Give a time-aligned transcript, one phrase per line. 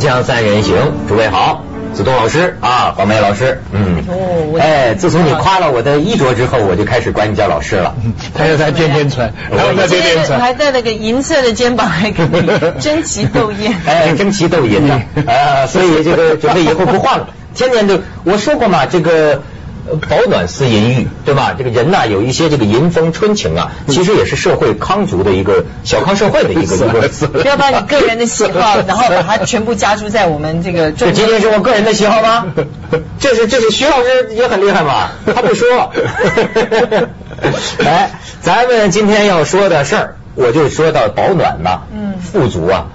[0.00, 0.74] 锵锵三人行，
[1.06, 1.62] 诸位好，
[1.92, 7.94] 子东老师啊，黄梅老师，嗯，哦哎，自从你夸了我的衣着之后，我就开始管你叫老师了。
[8.34, 10.38] 他又在天天穿， 然后在天天天穿。
[10.40, 13.76] 我还带了个银色的肩膀，还可以争奇斗艳。
[13.84, 14.94] 哎，争奇斗艳的
[15.30, 19.42] 啊，所以这个准备以后不换了，天天都我说过嘛，这个。
[19.88, 21.54] 呃保暖思淫欲，对吧？
[21.56, 27.08] 这个人呐、有一些这个淫风春情啊，其实也是社会康足的一个小康社会的一个 一个。
[27.28, 32.46] 不要把你个人的喜好，然后把它全部加注在我们这个这中仅仅是我个人的喜好吗？
[33.18, 35.92] 这是这是徐老师也很厉害嘛， 他不说。
[37.84, 38.10] 哎，
[38.40, 42.86] 咱们今天要说的事儿，我就说到保暖呐，嗯富足啊。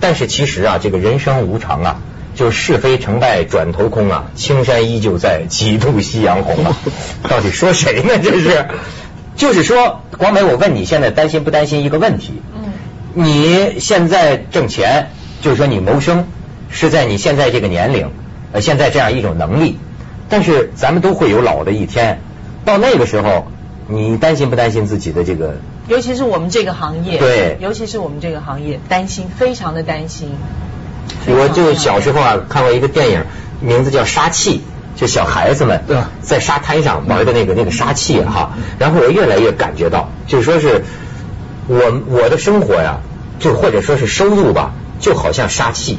[0.00, 1.96] 但是其实啊，这个人生无常啊，
[2.34, 6.76] 就是是非成败转头空啊，青山依旧在，几度夕阳红啊。
[7.28, 8.18] 到底说谁呢？
[8.22, 8.66] 这是，
[9.36, 12.42] 就是说，广美，我问你现在担心不担心一个问题？
[12.54, 12.72] 嗯，
[13.14, 15.10] 你现在挣钱，
[15.42, 16.26] 就是说你谋生
[16.70, 18.10] 是在你现在这个年龄，
[18.52, 19.78] 呃，现在这样一种能力，
[20.28, 22.20] 但是咱们都会有老的一天，
[22.64, 23.48] 到那个时候，
[23.88, 25.56] 你担心不担心自己的这个？
[25.88, 30.30] 尤其是我们这个行业，对尤其是我们这个行业，担心，非常的担心。
[31.26, 33.24] 我就小时候啊看过一个电影，
[33.60, 34.62] 名字叫《杀气》，
[35.00, 38.52] 就小孩子们对在沙滩上玩的那个那个杀气哈。
[38.78, 40.84] 然后我越来越感觉到，就是说是
[41.68, 42.98] 我我的生活呀，
[43.38, 45.98] 就或者说是收入吧，就好像杀气，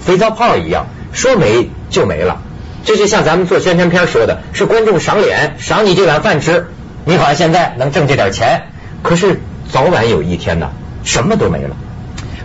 [0.00, 2.40] 肥皂泡一样，说没就没了。
[2.84, 6.66] 这就像咱们做宣传片说的，是观众赏脸，赏你这碗饭吃，
[7.04, 8.62] 你好像现在能挣这点钱，
[9.02, 10.70] 可是早晚有一天呢，
[11.04, 11.76] 什么都没了。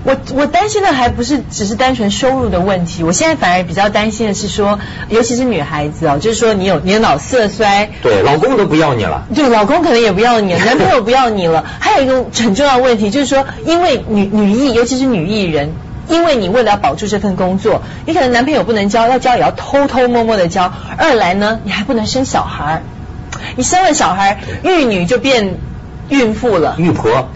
[0.07, 4.79] 我我担心的还不是只是单纯收入的问题，我现在反而比较担心的是说，
[5.09, 9.25] 尤其是女孩子哦，就是说你有年老色衰，对，老公都不要你了。
[9.35, 11.65] 对，老公可能也不要你了，男朋友不要你了。
[11.81, 15.73] 还有一个很重要的问题，就是说，因为女女艺，尤其是女艺人，
[16.07, 20.71] 因为你为了要保住这份工作，你可能男朋友不能交，要交也要偷偷摸摸的交。
[20.95, 22.81] 二来呢，你还不能生小孩儿，
[23.57, 25.57] 你生了小孩，玉女就变
[26.07, 26.75] 孕妇了。
[26.77, 27.27] 玉婆，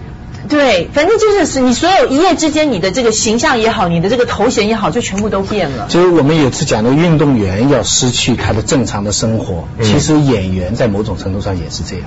[0.52, 5.88] 对，反正就是是你所有一夜之间，你的这个形象也好，你的这个头衔也好，就全部都变了。
[5.88, 12.06] 就是我们有次讲的运动员要失去他的正常的生活，嗯其实演员在某种程度上也是这样。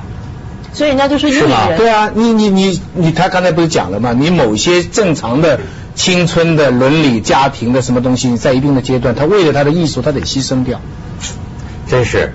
[0.75, 1.31] 所以人家就说
[1.77, 4.12] 对啊，你你你你，他刚才不是讲了吗？
[4.12, 5.60] 你某些正常的
[5.94, 10.81] 青春的伦理、家庭的什么东西，在一定的阶段，他为了他的艺术，他得牺牲掉。
[11.88, 12.34] 真是。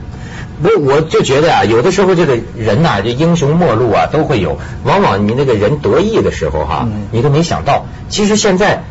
[0.61, 4.59] 不，我就觉得啊，有的时候这个人呐、这英雄末路啊都会有。
[4.83, 8.83] 往往你那个人得意的时候哈、嗯你都没想到，其实现在，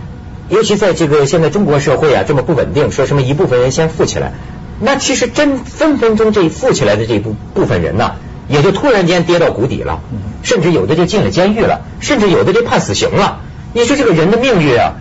[0.48, 4.32] 尤其在这个现在中国社会啊这么不稳定，说什么一部分人先富起来，
[4.80, 8.12] 那其实真分分钟这富起来的这部部分人呐、
[8.48, 10.00] 也就突然间跌到谷底了，
[10.42, 13.40] 甚至有的就进了监狱了，甚至有的就判死刑了。
[13.74, 14.94] 你说这个人的命运啊，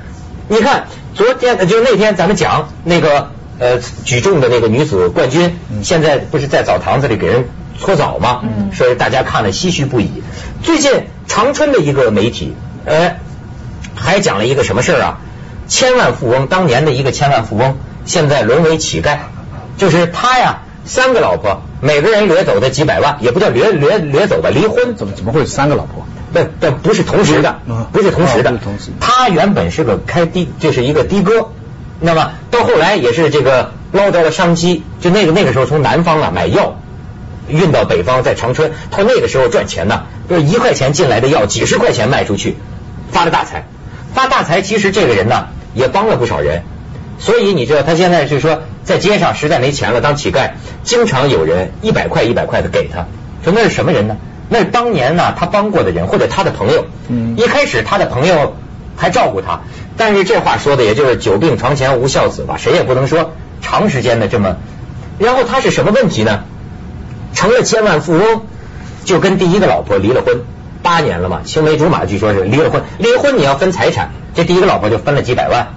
[0.50, 7.45] 你看昨天就那天咱们讲那个呃举重的那个女子冠军，嗯现在不是在澡堂子里给人
[7.79, 8.41] 搓澡吗？
[8.44, 10.23] 嗯说大家看了唏嘘不已。
[10.63, 13.18] 最近长春的一个媒体，呃，
[13.95, 15.19] 还讲了一个什么事儿啊？
[15.68, 19.18] 千万富翁当年的一个千万富翁，现在沦为乞丐，
[19.78, 26.06] 就是他呀，三个老婆，每个人掠走的几百万，也不叫掠掠掠走吧，离婚怎么怎么会有三个老婆？
[26.31, 28.51] 不不不是同时的嗯，不是同时的，
[29.00, 31.50] 他原本是个开的，就是一个的哥，
[31.99, 36.75] 那么到后来也是这个捞着了商机，就那个那个时候从南方啊买药。
[37.49, 42.57] 运到北方，在长春，他那个时候赚钱呢，就是一块钱进来的药，几十块钱卖出去，
[43.09, 43.63] 发了大财。
[44.13, 46.63] 发大财，其实这个人呢也帮了不少人，
[47.19, 53.05] 所以你知道他现在就是说在街上实在没钱了当乞丐，经常有人一百块一百块的给他，
[53.45, 54.17] 说那是什么人呢？
[54.50, 56.85] 那是当年呢他帮过的人或者他的朋友。
[57.07, 58.57] 嗯一开始他的朋友
[58.97, 59.61] 还照顾他，
[59.97, 64.57] 但是这话说的也就是久病床前无孝子吧，谁也不能说长时间的这么。
[65.17, 66.44] 然后他是什么问题呢？
[67.33, 68.45] 成了千万富翁，
[69.03, 70.41] 就跟第一个老婆离了婚，
[70.83, 72.83] 八年了嘛，青梅竹马，据说是离了婚。
[72.99, 75.69] 离婚你要分财产，这第一个老婆就分了几百万，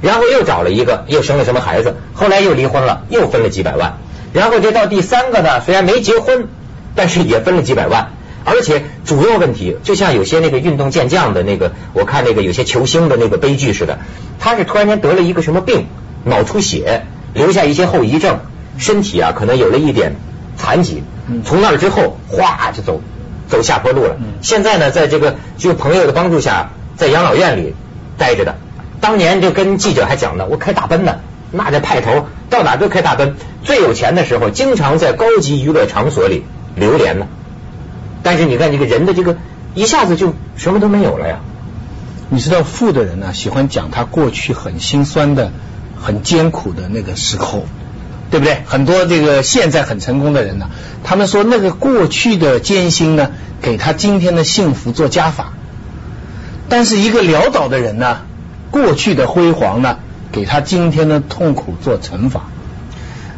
[0.00, 3.98] 然后又找了一个，又生了什么孩子，后来又离婚了，又分了几百万，
[4.32, 6.46] 然后这到第三个呢，虽然没结婚，
[6.94, 8.12] 但是也分了几百万。
[8.44, 13.98] 而且主要问题，就像有些那个运动健将的那个，我看那个有些球星的那个悲剧似的，
[14.38, 15.86] 他是突然间得了一个什么病，
[16.24, 18.40] 脑出血，留下一些后遗症，
[18.76, 20.16] 身体啊可能有了一点
[20.56, 23.00] 残疾嗯，从那儿之后哗就走
[23.48, 24.34] 走下坡路了嗯。
[24.42, 27.74] 现在呢，在这个就朋友的帮助下，在养老院里
[28.18, 28.56] 待着的，
[29.00, 31.20] 当年就跟记者还讲呢，我开大奔呢，
[31.50, 33.36] 那这派头到哪都开大奔。
[33.62, 36.44] 最有钱的时候，经常在高级娱乐场所里
[36.76, 37.26] 流连呢。
[38.24, 39.36] 但是你看这个人的这个
[39.74, 41.38] 一下子就什么都没有了呀。
[42.30, 45.52] 你知道富的人呢、喜欢讲他过去很心酸的、
[46.00, 47.66] 很艰苦的那个时候，
[48.30, 48.62] 对不对？
[48.66, 50.70] 很多这个现在很成功的人呢，
[51.04, 53.30] 他们说那个过去的艰辛呢，
[53.60, 55.52] 给他今天的幸福做加法。
[56.68, 58.22] 但是一个潦倒的人呢，
[58.70, 59.98] 过去的辉煌呢，
[60.32, 62.46] 给他今天的痛苦做乘法。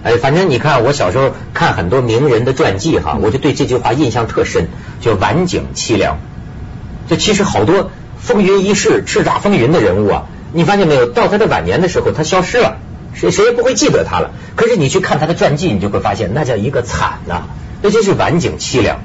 [0.06, 4.68] 哎，反正你看，我小时候看很多名人的传记哈，我就对这句话印象特深，
[5.00, 6.18] 就晚景凄凉。
[7.08, 11.06] 这其实好多风云一世、叱咤风云的人物啊，你发现没有？
[11.06, 12.76] 到他的晚年的时候，他消失了，
[13.14, 14.30] 谁谁也不会记得他了。
[14.54, 17.42] 可是你去看他的传记，你就会发现，那叫一个惨呐、
[17.82, 19.00] 那真是晚景凄凉。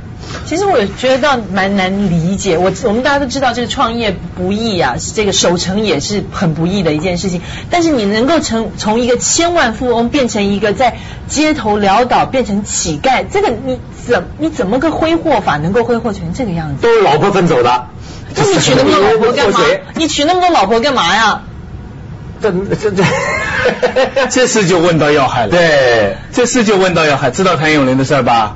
[0.45, 7.41] 其实我觉得倒蛮难理解，我我们大家都知道这个创业不易啊，这个守成也是很不易的一件事情。
[7.69, 10.97] 但是你能够成从一个千万富翁变成一个在
[11.27, 16.81] 街头潦倒变成乞丐，这个你怎你怎么个挥霍法能够挥霍成这个样子？
[16.81, 17.87] 都是老婆分走的。
[18.35, 19.59] 那你娶那么多 老婆干嘛？
[19.95, 21.43] 你娶那么多老婆干嘛呀？
[22.41, 23.03] 这这这，
[24.31, 27.29] 这事就问到要害了。，对，这事就问到要害。
[27.29, 28.55] 知道谭咏麟的事儿吧？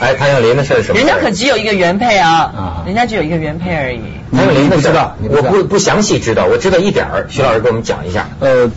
[0.00, 0.98] 哎，谭咏麟的事是什么？
[0.98, 4.00] 人家可只有一个原配啊啊，人家只有一个原配而已。
[4.34, 7.26] 谭咏麟不知道，不我不不详细知道，我知道一点儿。
[7.28, 8.28] 徐老师给我们讲一下。
[8.40, 8.70] 呃，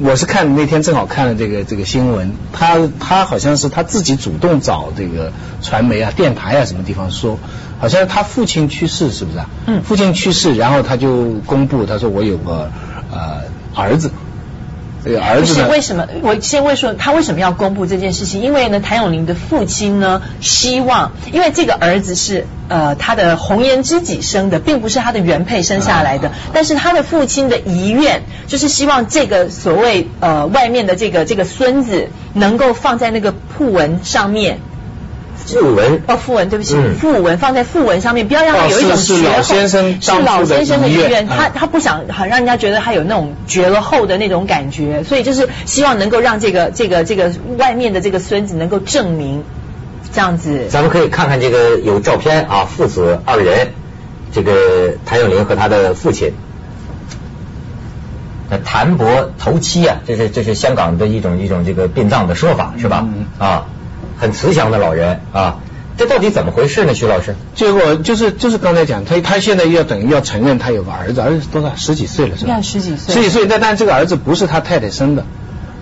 [0.00, 7.38] 我是看那天正好看了这个这个新闻，他他好像是他自己主动找这个传媒啊、电台啊什么地方说，
[7.78, 9.50] 好像他父亲去世，是不是啊？
[9.66, 12.70] 嗯父亲去世，然后他就公布，他说我有个
[13.12, 13.42] 呃
[13.74, 14.14] 儿子，这个
[15.04, 16.06] 儿不是为什么？
[16.22, 18.42] 我先问说他为什么要公布这件事情？
[18.42, 26.28] 因为呢，谭咏麟的父亲呢，希望，因为这个儿子是呃他的红颜知己生的，并不是他的原配生下来的。
[26.28, 34.58] 啊但是他的父亲的遗愿就是希望这个所谓呃外面的这个这个孙子能够放在那个讣文上面。
[35.46, 49.44] 讣文哦，讣文，对不起，嗯讣文放在讣文上面，不要让他哦有一种是是绝后，老先生是老先生的遗遗愿愿，他嗯他不想很让人家觉得他有那种绝了后的那种感觉，所以就是希望能够让这个这个这个外面的这个孙子能够证明
[50.12, 50.66] 这样子。
[50.68, 53.68] 咱们可以看看这个有照片啊，父子二人，
[54.32, 56.32] 这个谭咏麟和他的父亲。
[58.52, 63.06] 那谭伯头七啊，这是这是香港的一种一种这个殡葬的说法是吧？
[63.06, 63.66] 嗯啊，
[64.20, 65.58] 很慈祥的老人啊，
[65.96, 66.94] 这到底怎么回事呢？
[66.94, 72.60] 徐老师，结果就是就是刚才讲，他他现在要等于要承认他有个儿子，儿子多大十几岁了是吧？
[72.62, 75.24] 十几岁十几岁，但但这个儿子不是他太太生的，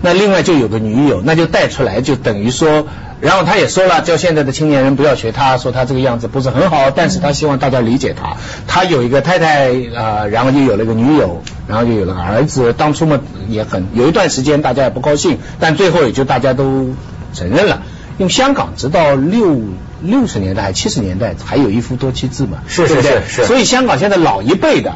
[0.01, 2.87] 那另外就有个女友，那就带出来，就等于说，
[3.21, 8.37] 然后他也说了，叫现在的青年人不要学他，说他这个样子不是很好，但是他希望大家理解他，
[8.67, 16.89] 他有一个太太啊、呃然后就有了个女友，然后就有了个儿子，当初嘛也很有一段时间大家也不高兴，但最后也就大家都
[17.33, 17.83] 承认了。
[18.19, 19.59] 因为香港直到六
[20.03, 24.93] 六十年代还七十年代还有一夫多妻制嘛，是是是所以香港现在老一辈的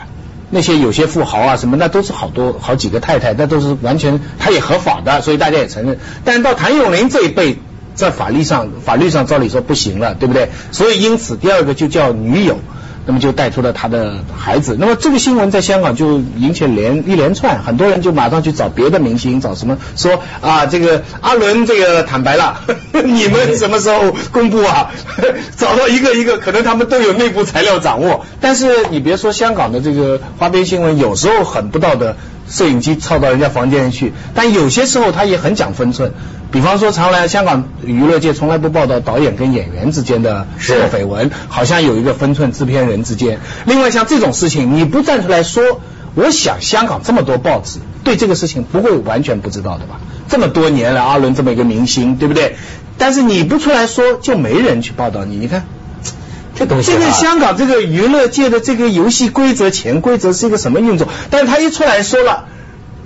[0.52, 5.98] 那些有些富豪啊什么，那都是好多好几个太太，那都是完全他也合法的，所以大家也承认。
[6.26, 7.58] 但到谭咏麟这一辈，
[7.96, 10.50] 在法律上法律上照理说不行了，对不对？
[10.72, 12.60] 所以因此第二个就叫女友。
[13.06, 14.76] 那么就带出了他的孩子。
[14.80, 24.92] 那么这个新闻在香港就引起连一连串，很多人就马上去找别的明星，找什么说啊，这个阿伦这个坦白了， 你们什么时候公布啊？
[25.58, 28.26] 找到一个一个，可能他们都有内部材料掌握。
[28.40, 32.16] 但是你别说香港的这个花边新闻，有时候很不道德。
[32.54, 36.12] 摄影机抄到人家房间里去，但有些时候他也很讲分寸。
[36.52, 43.40] 比方说，常来香港娱乐界从来不报道导演跟演员之间的是绯闻，好像有一个分寸，制片人之间。
[43.66, 45.82] 另外，像这种事情，你不站出来说，
[46.14, 50.00] 我想香港这么多报纸对这个事情不会完全不知道的吧？
[50.30, 52.56] 这么多年了，阿伦这么一个明星，对不对？
[53.00, 55.38] 但是你不出来说，就没人去报道你。
[55.38, 55.66] 你看，
[56.64, 61.08] 这东西、啊、这个香港这个娱乐界的这个游戏规则、潜规则是一个什么运作？
[61.30, 62.46] 但是他一出来说了。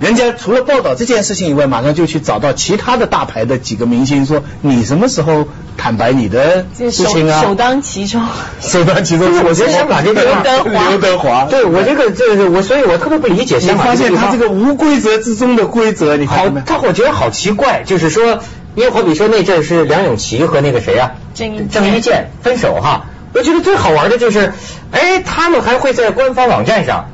[0.00, 7.42] 人家除了报道这件事情以外，马上就去找到其他的大牌的几个明星，说你什么时候坦白你的事情啊？
[7.42, 8.22] 首当其冲。
[8.60, 16.60] 首当其冲， 我觉得香港这个刘德华刘德华，对我这个这个我，所以我特别不理解你香港发现他这个个无规则之中的规则，你看好，？
[16.64, 18.38] 他我觉得好奇怪，就是说，
[18.76, 23.06] 因为好比说那阵是梁咏琪和那个谁啊，郑伊郑伊健分手哈，
[23.38, 24.52] 我觉得最好玩的就是，
[24.90, 27.08] 哎，他们还会在官方网站上，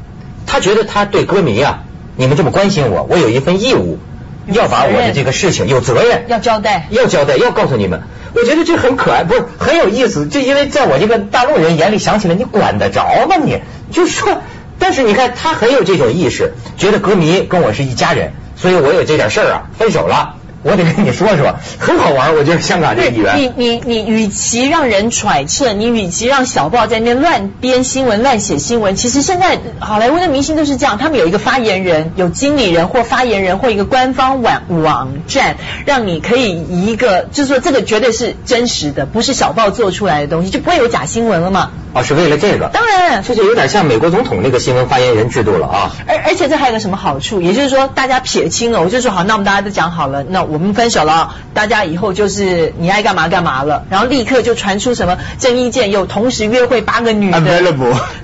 [0.47, 1.83] 他觉得他对歌迷啊，
[2.17, 3.99] 你们这么关心我，我有一份义务，
[4.47, 8.05] 要把我的这个事情有责任，要交代要交代，要告诉你们。
[8.35, 10.27] 我觉得这很可爱，不是很有意思。
[10.27, 13.61] 就因为在我这个大陆人眼里想起来，你管得着吗你？
[13.93, 14.41] 就是说，
[14.79, 20.37] 但是你看他很有这种意识，觉得歌迷跟我是一家人，所以我有这点事儿啊，分手了。
[20.65, 22.35] 我得跟你说说，很好玩。
[22.35, 41.73] 我觉得香港这个议员，你你你，与其让人揣测，你与其让小报在那边乱编新闻、乱写新闻，其实现在好莱坞的明星都是这样，他们有一个发言人、有经理人或发言人或一个官方网网站，让你可以以一个，就是说这个绝对是真实的，不是小报做出来的东西，就不会有假新闻了嘛。
[41.93, 42.71] 哦，是为了这个？
[42.73, 45.93] 当然，这就有点像美国总统那个新闻发言人制度了啊。
[46.09, 47.41] 而而且这还有个什么好处？
[47.41, 53.85] 也就是说，大家撇清了，我就说好，那我们大家都讲好了，那我们分手了，大家以后就是你爱干嘛干嘛了。
[53.91, 57.39] 然后立刻就传出什么郑伊健又同时约会八个女的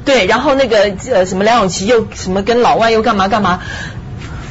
[0.04, 3.60] 对，然后那个呃什么梁咏琪又什么跟老外又干嘛干嘛。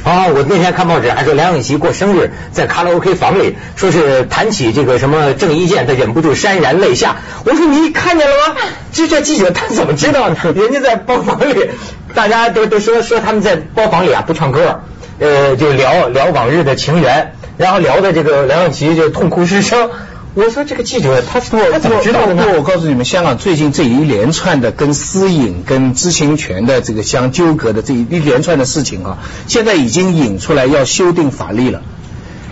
[0.02, 7.18] 啊，我那天看报纸还说梁咏琪过生日，在卡拉 OK 房里，说是谈起这个什么郑伊健，他忍不住潸然泪下。
[7.44, 8.56] 我说你看见了吗？
[8.94, 10.38] 这这记者他怎么知道呢？
[10.56, 11.70] 人家在包房里，
[12.16, 14.84] 大家都都说说他们在包房里啊不唱歌，
[15.20, 19.90] 呃，就聊聊往日的情缘，然后聊的这个梁咏琪就痛哭失声。
[20.34, 22.46] 我说这个记者他他怎么知道的呢？
[22.56, 31.82] 我告诉你们，香港最近这一连串的跟私隐、跟知情权的这个相纠葛的这一一连串的事情啊，现在已经引出来要修订法律了。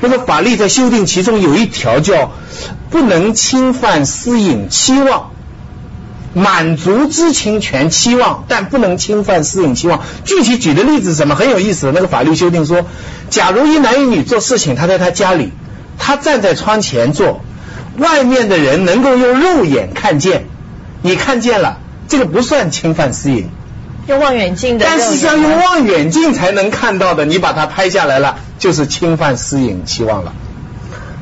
[0.02, 2.34] 那么法律在修订，其中有一条叫
[2.90, 5.32] 不能侵犯私隐期望，
[6.38, 10.04] 满足知情权期望，但不能侵犯私隐期望。
[10.24, 11.34] 具体举的例子是什么？
[11.34, 11.92] 很有意思。
[11.96, 12.86] 那个法律修订说，
[13.32, 15.52] 假如一男一女做事情，他在他家里，
[15.98, 17.42] 他站在窗前做。
[17.98, 20.46] 外面的人能够用肉眼看见，
[21.02, 23.50] 你看见了，这个不算侵犯私隐。
[24.08, 30.34] 用望远镜的，但是要用望远镜才能看到的，你把它拍下来了，就是侵犯私隐期望了。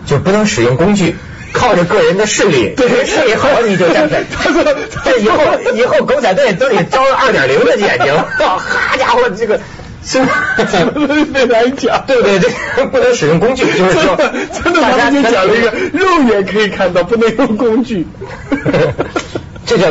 [0.05, 1.15] 就不能使用工具，
[1.55, 4.07] 靠着个人的视力，对视力好你就站。
[4.31, 4.63] 他说
[5.03, 5.39] 这以后
[5.74, 8.13] 以后狗仔队都得招二点零的眼睛，
[8.45, 8.62] 好
[8.97, 9.59] 家伙这个。
[10.07, 10.19] 是
[11.33, 14.15] 被难讲，对对对，不能使用工具，就是说，
[14.53, 18.05] 真的，大家就讲了一个肉眼可以看到，不能用工具。
[19.65, 19.88] 这叫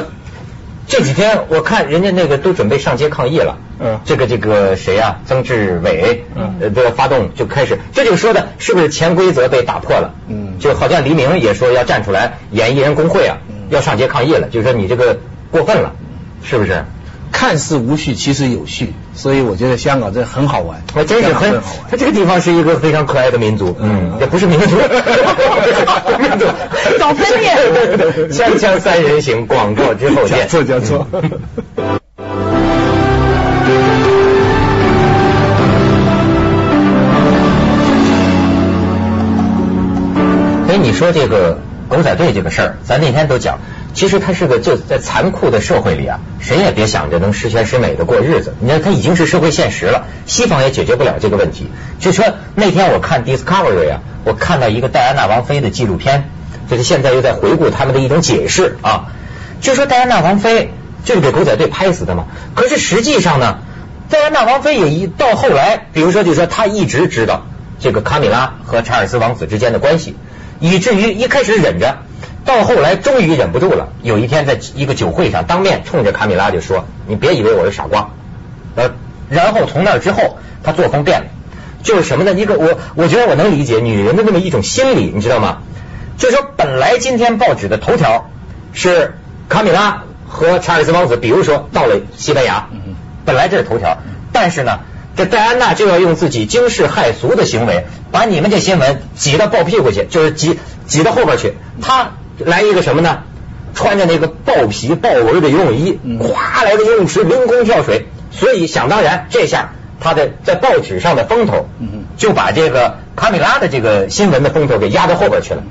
[0.87, 3.57] 这几天我看人家那个都准备上街抗议了。
[3.81, 5.19] 嗯，这个这个谁呀？
[5.27, 10.15] 曾志伟，嗯，的发动就开始，这就说的是不是潜规则被打破了？
[10.29, 13.39] 嗯，就好像黎明也说要站出来，演艺人工会啊，
[13.71, 15.19] 要上街抗议了，就是说你这个
[15.51, 15.93] 过分了，
[16.45, 16.85] 是不是？
[17.33, 21.85] 看似无序，其实有序，所以我觉得香港这很好玩，我真是很好玩。
[21.91, 24.77] 它这个地方是一个非常可爱的民族，嗯，也不是民族，
[27.05, 28.29] 民族搞分裂。
[28.33, 30.49] 锵锵三人行，广告之后见。
[30.49, 31.07] 错讲错。
[40.69, 41.59] 哎，你说这个
[41.89, 43.59] 狗仔队这个事儿，咱那天都讲。
[43.95, 48.57] 其实它是个就在残酷的社会里啊，谁也别想着能十全十美的过日子。
[48.59, 51.69] 你看，它已经是社会现实了，西方也解决不了这个问题。
[52.01, 52.25] 就说
[52.57, 56.29] 那天我看 Discovery 啊，我看到一个戴安娜王妃的纪录片，
[56.69, 59.13] 就是现在又在回顾他们的一种解释啊。
[59.61, 60.71] 就说戴安娜王妃
[61.05, 62.27] 就是给狗仔队拍死的嘛。
[62.55, 63.59] 可是实际上呢，
[64.11, 67.47] 戴安娜王妃也一到后来，比如说就说她一直知道
[67.81, 70.17] 这个卡米拉和查尔斯王子之间的关系，
[70.61, 71.99] 以至于一开始忍着。
[72.45, 78.11] 到后来终于忍不住了，有一天在一个酒会上，当面冲着卡米拉就说：“你别以为我是傻瓜。”
[78.77, 78.91] 呃，
[79.31, 81.27] 然后从那之后，他作风变了，
[81.83, 82.35] 就是什么呢？
[82.35, 85.63] 一个我我觉得我能理解女人的那么一种心理，你知道吗？
[86.17, 88.31] 就是说，本来今天报纸的头条
[88.73, 89.15] 是
[89.49, 92.69] 卡米拉和查尔斯王子，比如说到了西班牙，
[93.25, 93.99] 本来这是头条，
[94.33, 94.81] 但是呢，
[95.17, 102.13] 这戴安娜就要用自己惊世骇俗的行为，把你们这新闻挤到爆屁股去，就是挤挤到后边去，她。
[102.37, 103.23] 来一个什么呢？
[103.75, 111.69] 穿着那个豹皮豹纹的游泳衣，咵来个游泳池凌空跳水，所以想当然，这下他的在报纸上的风头，
[112.17, 115.63] 就把这个卡米拉的这个新闻的风头给压到后边去了。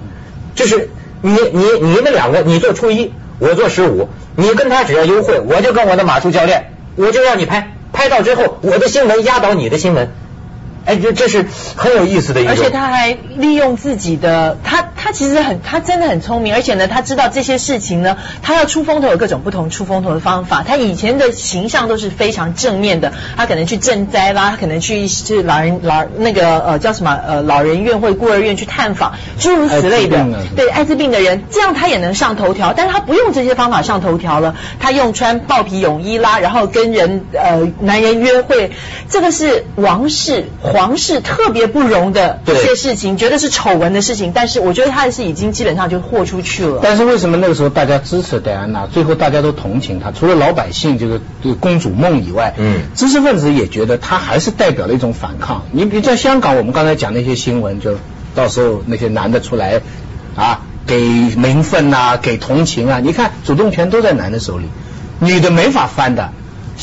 [0.56, 0.90] 就是
[1.22, 10.10] 你你你们两个，你做初一，我做十五，你跟他只要优惠，我就跟我的马术教练，我就让你拍，拍到之后，我的新闻压倒你的新闻。
[10.86, 20.64] 哎，这这是很有意思的一个，而且他还利用自己的，他他其实很，他真的很聪明，而且呢，他知道这些事情呢，他要出风头有各种不同出风头的方法。
[20.68, 30.26] 他以前的形象都是非常正面的，他可能去赈灾啦，他可能去就是老人老那个呃叫什么呃老人院或者孤儿院去探访，诸如此类的，
[30.58, 38.72] 对艾滋病的人，这样他也能上头条，但是他不用这些方法上头条了，他用穿豹皮泳衣啦，然后跟人呃男人约会，
[39.10, 40.46] 这个是王室。
[40.74, 46.80] 皇室特别不容的一些事情，觉得是丑闻的事情，但是我觉得他是已经基本上就豁出去了。
[46.82, 50.12] 但是为什么那个时候大家支持戴安娜，最后大家都同情她？
[50.12, 51.22] 除了老百姓这个
[51.60, 55.64] 公主梦以外，嗯知识分子也觉得她还是代表了一种反抗。
[55.72, 57.98] 你比如在香港，我们刚才讲那些新闻，就
[58.34, 59.82] 到时候那些男的出来
[60.36, 64.66] 啊，给名分呐、给同情啊，你看主动权都在男的手里，
[65.20, 66.32] 女的没法翻的。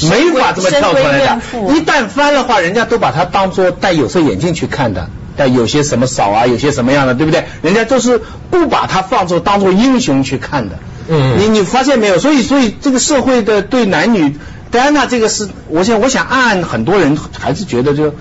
[0.08, 1.38] 没法这么跳出来的，
[1.74, 7.44] 一旦翻的话，人家都把它当做戴有色眼镜去看的，但有些什么少啊，有些什么样的，对不对？
[7.62, 10.78] 人家都是不把它放作当做英雄去看的。
[11.08, 12.18] 嗯你你发现没有？
[12.18, 14.36] 所以所以这个社会的对男女，
[14.70, 18.14] 戴安娜这个是，我想我想暗暗很多人还是觉得就。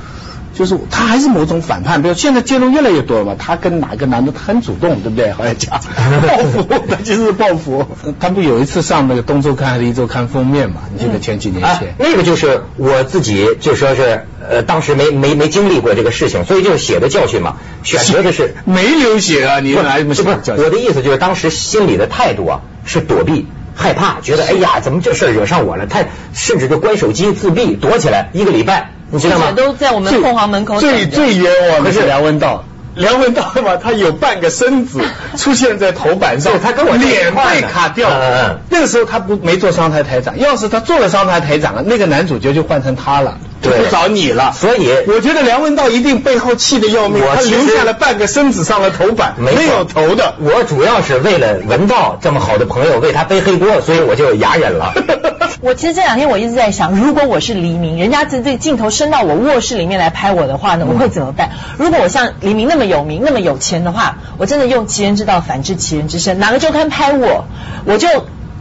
[0.59, 5.31] 就是他还是某种反叛，比如现在揭露越来越多了嘛，他跟哪个男的他很主动，对不对？
[5.31, 7.87] 好像讲报复，他就是报复。
[8.19, 10.81] 他不有一次上那个《东周刊》还是《一周刊》封面嘛？
[10.93, 19.59] 你记得前几年啊前，，那个就是我自己就说是呃，当时没没没经历过这个事情，所以就是写的教训嘛，选择的是 没流血啊？
[19.61, 23.47] 你不哪有是不是我的意思就是当时心里的态度啊是躲避。
[23.81, 25.87] 害怕，觉得哎呀，怎么这事儿惹上我了？
[25.87, 29.51] 他甚至就关手机自闭，躲起来一个礼拜，你知道吗？
[29.55, 32.63] 都在我们凤凰门口最最冤枉的是梁文道。
[32.95, 35.01] 梁文道嘛，他有半个身子
[35.37, 38.09] 出现在头版上，对他跟我脸被卡掉。
[38.09, 44.51] 嗯嗯那个时候他不没做商台台长，要是他做了商台台长了，那个男主角就换成他了，就对不找你了。
[44.51, 50.33] 所以我觉得梁文道一定背后气得要命，他留下了半个身子上了头版，没没有头的。
[50.39, 54.93] 我主要是为了文道这么好的朋友为他背黑锅，所以我就哑忍了。
[55.61, 61.49] 我其实这两天我一直在想，如果我是黎明，人家这这镜头伸到我卧室里面来拍我的话呢，我会怎么办？
[61.77, 67.43] 如果我像黎明那么有名、那么有钱的话，我真的用其人之道反治其人之身，哪个周刊拍我，
[67.83, 68.07] 我就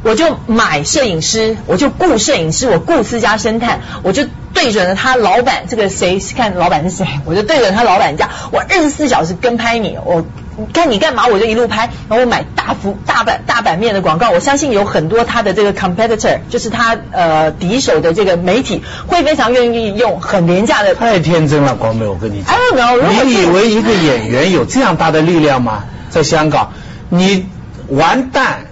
[0.03, 4.25] 我就买摄影师，我就雇摄影师，我雇私家侦探，我就
[4.61, 10.25] 对准了他老板这个谁看老板是谁，我就对准他老板家，我二十四小时跟拍你，我。
[10.73, 20.97] 看你干嘛，我就一路拍，然后我买大幅大版大版面的广告，我相信有很多他的这个 competitor，就是他呃敌手的这个媒体会非常愿意用很廉价的。
[20.97, 22.59] 太天真了，光美，我跟你讲 I。
[22.59, 25.85] don't know，如果你以为一个演员有这样大的力量吗？
[26.11, 26.73] 在香港，
[27.09, 27.47] 你
[27.87, 28.63] 完蛋。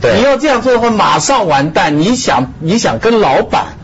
[0.00, 2.00] 对你要这样做的话，马上完蛋。
[2.00, 3.77] 你想，你想跟老板，对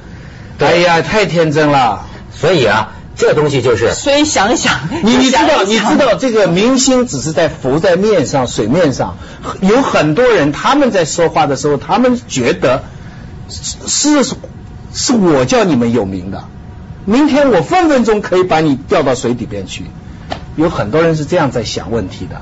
[0.59, 2.07] 哎呀，太天真了。
[2.33, 9.17] 所以啊，这东西就是所以想一想，你你知道，你知道这个明星只是在浮在面上、水面上，
[9.61, 12.83] 有很多人他们在说话的时候，他们觉得
[13.49, 14.35] 是是
[14.93, 16.45] 是我叫你们有名的，
[17.05, 19.85] 明天我分分钟可以把你掉到水里边去。
[20.57, 22.41] 有很多人是这样在想问题的。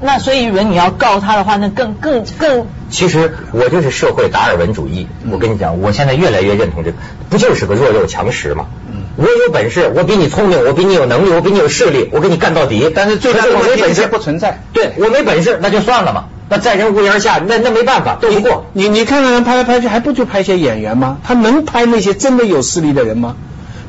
[0.00, 5.06] 那所以如果你要告他的话，那更更更其实我就是社会达尔文主义。
[5.30, 6.96] 我跟你讲，我现在越来越认同这个，
[7.28, 8.66] 不就是个弱肉强食吗？
[8.88, 12.90] 嗯我有本事，我比你聪明，我比你有能力，我比你有势力，我跟你干到底。
[12.94, 14.62] 但是最大的问题是没本事，不存在。
[14.72, 16.24] 对我没本事，那就算了嘛。
[16.48, 18.66] 那在人屋檐下，那那没办法，斗不过。
[18.72, 21.18] 你你看看人拍来拍去，还不就拍些演员吗？
[21.22, 23.36] 他能拍那些真的有势力的人吗？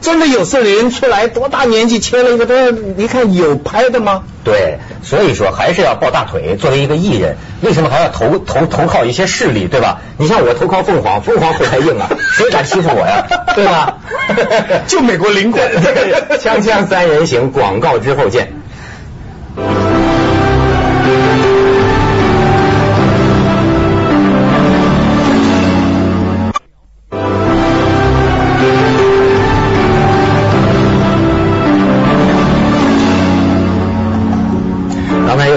[0.01, 4.23] 真的有事的人出来，多大年纪签了一个都，你看有拍的吗？
[4.43, 6.57] 对，所以说还是要抱大腿。
[6.59, 10.01] 作为一个艺人，为什么还要投投投靠一些势力，对吧？
[10.17, 13.27] 你像我投靠凤凰，凤凰后台硬啊， 谁敢欺负我呀？
[13.55, 13.99] 对吧？
[14.87, 15.69] 就美国领馆
[16.41, 18.51] 锵锵三人行，广告之后见。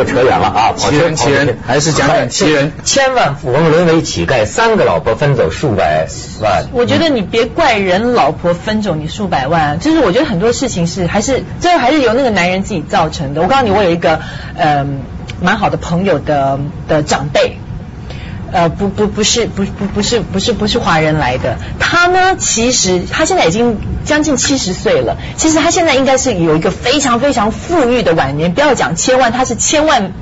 [0.04, 0.72] 又扯远了啊！
[0.76, 6.06] 跑奇人车奇人还是讲讲奇人千万富翁沦为乞丐，三个老婆分走数百
[6.40, 6.66] 万。
[6.72, 13.42] 我觉得你别怪人老婆分走你数百万、啊，就是我觉得很多事情是还是最后还是由那个男人自己造成的。
[13.42, 14.20] 我告诉你，我有一个
[14.56, 14.86] 呃
[15.40, 17.58] 蛮好的朋友的的长辈。
[18.54, 30.12] 呃，不不不是不不不是不是不是华人来的，他呢，其实他现在已经将近七十岁了，其实他现在应该是有一个非常非常富裕的晚年，不要讲千万，他是千万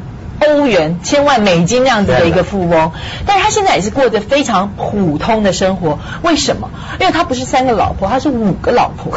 [0.40, 2.92] 欧元、千万美金那样子的一个富翁，
[3.26, 5.98] 但是他现在也是过着非常普通的生活。
[6.22, 6.70] 为什么？
[7.00, 9.12] 因为他不是三个老婆，他是五个老婆。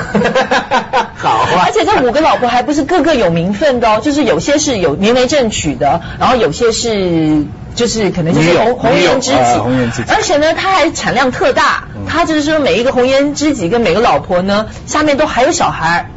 [1.15, 7.45] 好啊而且这五个老婆还不是个个有名分的哦，就是有些是有明媒正娶的，然后有些是。
[7.75, 16.09] 就是可能就是红红颜知己女友啊，红颜知己而且呢，他还产量特大，他就是说每一个红颜知己跟每个老婆呢，下面都还有小孩，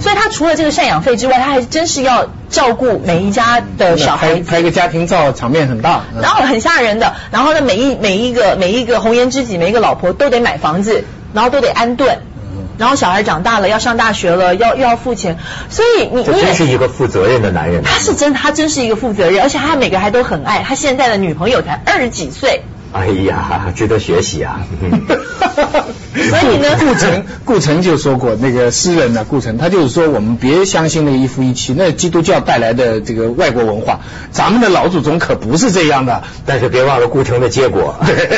[0.00, 4.40] 所以他除了这个赡养费之外，他还真是要照顾每一家的小孩子。
[4.42, 6.02] 拍拍个家庭照，场面很大。
[6.14, 12.18] 嗯然后很吓人的，然后呢，每一每一个每一个红颜知己，每一个老婆都得买房子，然后都得安顿，
[12.78, 15.38] 然后小孩长大了要上大学了，要又要付钱，
[15.70, 17.82] 所以你你也这真是一个负责任的男人。
[17.82, 20.62] 他是真，他真是一个负责任，而且他每个还都很爱。
[20.62, 24.60] 他现在的女朋友才二十几岁，哎呀，值得学习啊！
[26.16, 34.00] 所以呢顾城顾城就说过，那个诗人呢、顾城他就是说，我们别相信那个一夫一妻，那基督教带来的这个外国文化，
[34.30, 36.22] 咱们的老祖宗可不是这样的。
[36.46, 37.96] 但是别忘了顾城的结果，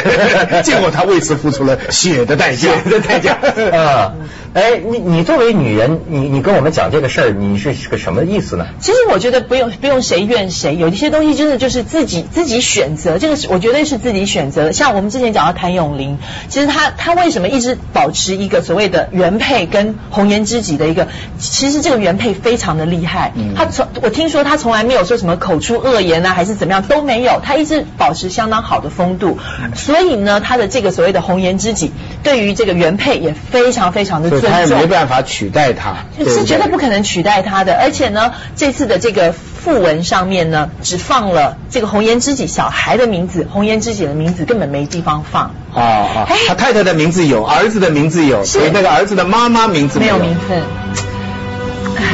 [0.64, 3.38] 结果他为此付出了血的代价，血的代价。
[3.77, 4.14] 啊，
[4.55, 8.67] 哎，你你作为女人，你你跟我们讲这个事儿，你是个什么意思呢？
[8.81, 14.73] 其实我觉得不用不用谁怨谁，有一些东西真的就是自己自己选择，这个是我觉得是自己选择的。
[14.73, 21.07] 像我们之前讲到谭咏麟，其实他他为什么一直保持一个所谓的原配跟红颜知己的一个，
[21.39, 23.55] 其实这个原配非常的厉害，嗯。
[23.55, 29.39] 他从我听说他从来没有说什么口出恶言啊，还是怎么样都没有，他一直保持相当好的风度，
[29.77, 31.93] 所以呢，他的这个所谓的红颜知己，
[32.25, 34.51] 对于这个原配也非常非常的尊重。
[34.51, 34.89] 他也没。
[34.89, 39.35] 办法取代他，是绝对不可能取代他的，而且呢，这次的这个
[39.69, 46.37] 副文上面呢，只放了这个红颜知己小孩的名字，红颜知己的名字根本没地方放，啊啊哎！
[46.49, 50.63] 他太太的名字有，儿子的名字有，是所以那个儿子的妈妈名字没有有名分，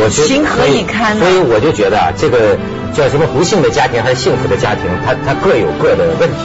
[0.01, 1.38] 我觉得情何以堪呢所以？
[1.38, 2.59] 我就觉得啊，这个
[2.93, 6.37] 叫什么不幸的家庭还是幸福的家庭，它它各有各的问题。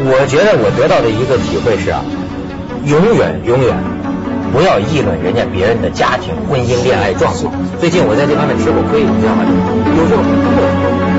[0.00, 2.02] 我觉得我得到的一个体会是啊，
[2.84, 3.76] 永远永远
[4.52, 7.52] 不要议论人家别人的家庭、婚姻、恋爱状况。
[7.78, 9.44] 最近我在这方面吃过亏，你知道吗？
[9.96, 11.09] 有时候。